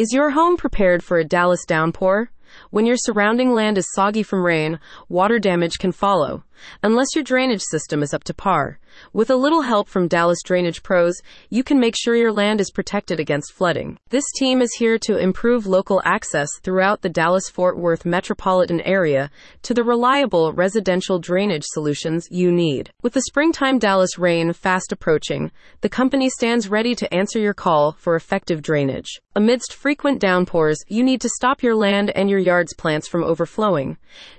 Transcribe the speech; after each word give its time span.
Is 0.00 0.14
your 0.14 0.30
home 0.30 0.56
prepared 0.56 1.04
for 1.04 1.18
a 1.18 1.24
Dallas 1.24 1.66
downpour? 1.66 2.30
When 2.70 2.86
your 2.86 2.96
surrounding 2.96 3.52
land 3.52 3.78
is 3.78 3.86
soggy 3.94 4.22
from 4.22 4.44
rain, 4.44 4.78
water 5.08 5.38
damage 5.38 5.78
can 5.78 5.92
follow, 5.92 6.44
unless 6.82 7.14
your 7.14 7.24
drainage 7.24 7.62
system 7.62 8.02
is 8.02 8.12
up 8.12 8.24
to 8.24 8.34
par. 8.34 8.78
With 9.12 9.30
a 9.30 9.36
little 9.36 9.62
help 9.62 9.88
from 9.88 10.08
Dallas 10.08 10.40
Drainage 10.44 10.82
Pros, 10.82 11.14
you 11.48 11.62
can 11.62 11.78
make 11.78 11.94
sure 11.96 12.16
your 12.16 12.32
land 12.32 12.60
is 12.60 12.72
protected 12.72 13.20
against 13.20 13.52
flooding. 13.52 13.98
This 14.08 14.24
team 14.36 14.60
is 14.60 14.74
here 14.74 14.98
to 14.98 15.16
improve 15.16 15.66
local 15.66 16.02
access 16.04 16.48
throughout 16.62 17.02
the 17.02 17.08
Dallas 17.08 17.48
Fort 17.48 17.78
Worth 17.78 18.04
metropolitan 18.04 18.80
area 18.80 19.30
to 19.62 19.74
the 19.74 19.84
reliable 19.84 20.52
residential 20.52 21.18
drainage 21.18 21.64
solutions 21.66 22.26
you 22.30 22.50
need. 22.50 22.90
With 23.02 23.12
the 23.12 23.22
springtime 23.22 23.78
Dallas 23.78 24.18
rain 24.18 24.52
fast 24.52 24.90
approaching, 24.92 25.52
the 25.82 25.88
company 25.88 26.28
stands 26.28 26.68
ready 26.68 26.94
to 26.96 27.14
answer 27.14 27.38
your 27.38 27.54
call 27.54 27.92
for 27.92 28.16
effective 28.16 28.60
drainage. 28.60 29.20
Amidst 29.36 29.72
frequent 29.72 30.20
downpours, 30.20 30.78
you 30.88 31.04
need 31.04 31.20
to 31.20 31.28
stop 31.28 31.62
your 31.62 31.76
land 31.76 32.10
and 32.10 32.28
your 32.28 32.39
yard's 32.40 32.74
plants 32.74 33.08
from 33.08 33.22
overflowing. 33.22 33.96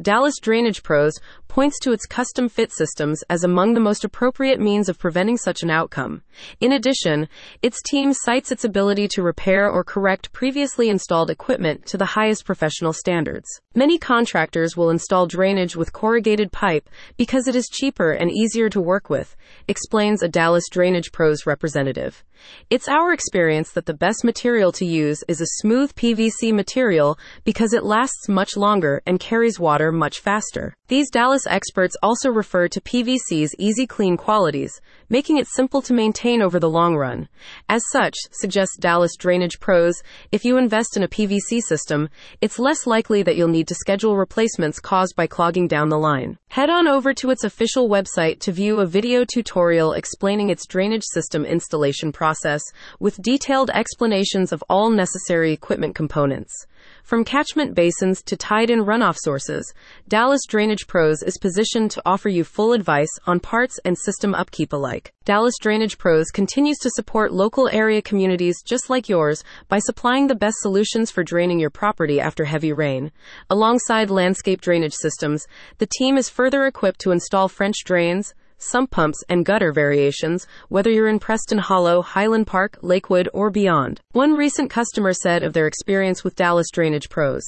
Dallas 0.00 0.34
Drainage 0.40 0.82
Pros 0.82 1.14
points 1.54 1.78
to 1.78 1.92
its 1.92 2.04
custom 2.04 2.48
fit 2.48 2.72
systems 2.72 3.22
as 3.30 3.44
among 3.44 3.74
the 3.74 3.80
most 3.80 4.02
appropriate 4.04 4.58
means 4.58 4.88
of 4.88 4.98
preventing 4.98 5.36
such 5.36 5.62
an 5.62 5.70
outcome. 5.70 6.20
In 6.60 6.72
addition, 6.72 7.28
its 7.62 7.80
team 7.80 8.12
cites 8.12 8.50
its 8.50 8.64
ability 8.64 9.06
to 9.12 9.22
repair 9.22 9.70
or 9.70 9.84
correct 9.84 10.32
previously 10.32 10.88
installed 10.88 11.30
equipment 11.30 11.86
to 11.86 11.96
the 11.96 12.06
highest 12.06 12.44
professional 12.44 12.92
standards. 12.92 13.46
Many 13.72 13.98
contractors 13.98 14.76
will 14.76 14.90
install 14.90 15.28
drainage 15.28 15.76
with 15.76 15.92
corrugated 15.92 16.50
pipe 16.50 16.90
because 17.16 17.46
it 17.46 17.54
is 17.54 17.68
cheaper 17.72 18.10
and 18.10 18.32
easier 18.32 18.68
to 18.70 18.80
work 18.80 19.08
with, 19.08 19.36
explains 19.68 20.24
a 20.24 20.28
Dallas 20.28 20.64
Drainage 20.72 21.12
Pros 21.12 21.46
representative. 21.46 22.24
It's 22.68 22.88
our 22.88 23.12
experience 23.12 23.70
that 23.72 23.86
the 23.86 23.94
best 23.94 24.24
material 24.24 24.72
to 24.72 24.84
use 24.84 25.22
is 25.28 25.40
a 25.40 25.46
smooth 25.60 25.94
PVC 25.94 26.52
material 26.52 27.16
because 27.44 27.72
it 27.72 27.84
lasts 27.84 28.28
much 28.28 28.56
longer 28.56 29.02
and 29.06 29.20
carries 29.20 29.60
water 29.60 29.92
much 29.92 30.18
faster. 30.18 30.74
These 30.88 31.10
Dallas 31.10 31.43
experts 31.46 31.96
also 32.02 32.30
refer 32.30 32.68
to 32.68 32.80
PVC's 32.80 33.54
easy 33.58 33.86
clean 33.86 34.16
qualities, 34.16 34.80
making 35.08 35.38
it 35.38 35.46
simple 35.46 35.82
to 35.82 35.92
maintain 35.92 36.42
over 36.42 36.58
the 36.58 36.68
long 36.68 36.96
run. 36.96 37.28
As 37.68 37.82
such, 37.90 38.14
suggests 38.32 38.76
Dallas 38.78 39.16
Drainage 39.16 39.60
Pros, 39.60 40.02
if 40.32 40.44
you 40.44 40.56
invest 40.56 40.96
in 40.96 41.02
a 41.02 41.08
PVC 41.08 41.60
system, 41.60 42.08
it's 42.40 42.58
less 42.58 42.86
likely 42.86 43.22
that 43.22 43.36
you'll 43.36 43.48
need 43.48 43.68
to 43.68 43.74
schedule 43.74 44.16
replacements 44.16 44.80
caused 44.80 45.16
by 45.16 45.26
clogging 45.26 45.68
down 45.68 45.88
the 45.88 45.98
line. 45.98 46.38
Head 46.48 46.70
on 46.70 46.86
over 46.86 47.12
to 47.14 47.30
its 47.30 47.44
official 47.44 47.88
website 47.88 48.40
to 48.40 48.52
view 48.52 48.80
a 48.80 48.86
video 48.86 49.24
tutorial 49.24 49.92
explaining 49.92 50.50
its 50.50 50.66
drainage 50.66 51.04
system 51.04 51.44
installation 51.44 52.12
process 52.12 52.62
with 53.00 53.20
detailed 53.22 53.70
explanations 53.70 54.52
of 54.52 54.62
all 54.68 54.90
necessary 54.90 55.52
equipment 55.52 55.94
components. 55.94 56.66
From 57.02 57.24
catchment 57.24 57.74
basins 57.74 58.22
to 58.22 58.36
tide 58.36 58.70
in 58.70 58.84
runoff 58.84 59.16
sources, 59.18 59.72
Dallas 60.08 60.40
Drainage 60.48 60.86
Pros 60.86 61.22
is 61.22 61.36
positioned 61.36 61.90
to 61.90 62.02
offer 62.06 62.28
you 62.28 62.44
full 62.44 62.72
advice 62.72 63.10
on 63.26 63.40
parts 63.40 63.78
and 63.84 63.96
system 63.98 64.34
upkeep 64.34 64.72
alike. 64.72 65.12
Dallas 65.24 65.54
Drainage 65.60 65.98
Pros 65.98 66.30
continues 66.30 66.78
to 66.78 66.90
support 66.90 67.32
local 67.32 67.68
area 67.68 68.00
communities 68.00 68.62
just 68.62 68.88
like 68.88 69.08
yours 69.08 69.44
by 69.68 69.78
supplying 69.78 70.26
the 70.26 70.34
best 70.34 70.56
solutions 70.60 71.10
for 71.10 71.22
draining 71.22 71.60
your 71.60 71.70
property 71.70 72.20
after 72.20 72.44
heavy 72.44 72.72
rain. 72.72 73.12
Alongside 73.50 74.08
landscape 74.08 74.60
drainage 74.60 74.94
systems, 74.94 75.46
the 75.78 75.88
team 75.98 76.16
is 76.16 76.30
further 76.30 76.64
equipped 76.64 77.00
to 77.00 77.10
install 77.10 77.48
French 77.48 77.76
drains, 77.84 78.34
sump 78.70 78.90
pumps, 78.90 79.22
and 79.28 79.44
gutter 79.44 79.72
variations, 79.72 80.46
whether 80.68 80.90
you're 80.90 81.08
in 81.08 81.18
Preston 81.18 81.58
Hollow, 81.58 82.02
Highland 82.02 82.46
Park, 82.46 82.78
Lakewood, 82.82 83.28
or 83.32 83.50
beyond. 83.50 84.00
One 84.12 84.32
recent 84.32 84.70
customer 84.70 85.12
said 85.12 85.42
of 85.42 85.52
their 85.52 85.66
experience 85.66 86.24
with 86.24 86.36
Dallas 86.36 86.70
Drainage 86.72 87.08
Pros. 87.08 87.44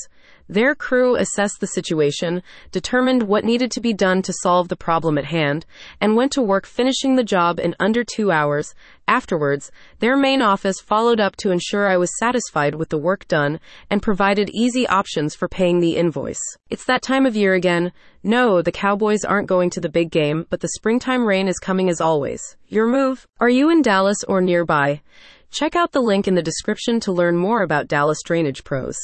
Their 0.49 0.75
crew 0.75 1.17
assessed 1.17 1.61
the 1.61 1.67
situation, 1.67 2.43
determined 2.71 3.25
what 3.25 3.45
needed 3.45 3.71
to 3.73 3.81
be 3.81 3.93
done 3.93 4.23
to 4.23 4.33
solve 4.43 4.69
the 4.69 4.77
problem 4.77 5.19
at 5.19 5.25
hand, 5.25 5.67
and 6.01 6.15
went 6.15 6.31
to 6.33 6.43
work 6.43 6.67
finishing 6.67 7.17
the 7.17 7.25
job 7.25 7.59
in 7.59 7.75
under 7.81 8.05
two 8.05 8.31
hours. 8.31 8.75
Afterwards, 9.09 9.73
their 9.99 10.17
main 10.17 10.43
office 10.43 10.81
followed 10.81 11.19
up 11.19 11.35
to 11.37 11.51
ensure 11.51 11.89
I 11.89 11.97
was 11.97 12.17
satisfied 12.19 12.77
with 12.77 12.91
the 12.91 12.99
work 12.99 13.27
done 13.27 13.59
and 13.91 14.03
provided 14.03 14.51
easy 14.55 14.87
options 14.87 15.35
for 15.35 15.49
paying 15.49 15.81
the 15.81 15.97
invoice. 15.97 16.43
It's 16.71 16.85
that 16.87 17.03
time 17.03 17.27
of 17.27 17.35
year 17.35 17.55
again. 17.55 17.93
No, 18.23 18.63
the 18.63 18.73
Cowboys 18.73 19.25
aren't 19.25 19.49
going 19.49 19.71
to 19.71 19.81
the 19.81 19.89
big 19.89 20.11
game, 20.11 20.47
but 20.51 20.61
the 20.61 20.71
springtime 20.77 21.25
rain 21.25 21.49
is 21.49 21.59
coming 21.59 21.89
as 21.89 22.01
always. 22.01 22.57
Your 22.69 22.87
move? 22.87 23.27
Are 23.41 23.49
you 23.49 23.71
in 23.71 23.83
Dallas 23.83 24.23
or 24.29 24.41
nearby? 24.41 25.03
Check 25.51 25.77
out 25.77 25.93
the 25.93 26.03
link 26.03 26.27
in 26.27 26.35
the 26.35 26.43
description 26.43 27.01
to 27.01 27.13
learn 27.13 27.37
more 27.37 27.63
about 27.63 27.89
Dallas 27.89 28.19
Drainage 28.25 28.65
Pros. 28.65 28.97